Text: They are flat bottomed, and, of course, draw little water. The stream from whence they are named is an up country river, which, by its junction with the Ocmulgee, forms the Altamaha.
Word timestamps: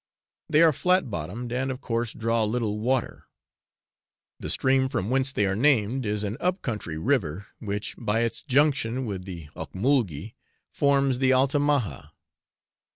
They 0.49 0.63
are 0.63 0.73
flat 0.73 1.11
bottomed, 1.11 1.51
and, 1.51 1.69
of 1.69 1.79
course, 1.79 2.11
draw 2.13 2.43
little 2.43 2.79
water. 2.79 3.25
The 4.39 4.49
stream 4.49 4.89
from 4.89 5.11
whence 5.11 5.31
they 5.31 5.45
are 5.45 5.55
named 5.55 6.07
is 6.07 6.23
an 6.23 6.37
up 6.39 6.63
country 6.63 6.97
river, 6.97 7.45
which, 7.59 7.93
by 7.99 8.21
its 8.21 8.41
junction 8.41 9.05
with 9.05 9.25
the 9.25 9.49
Ocmulgee, 9.55 10.33
forms 10.71 11.19
the 11.19 11.33
Altamaha. 11.35 12.13